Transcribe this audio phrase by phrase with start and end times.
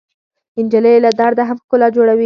[0.65, 2.19] نجلۍ له درده هم ښکلا جوړوي.